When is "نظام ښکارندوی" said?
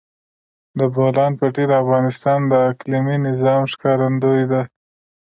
3.27-4.43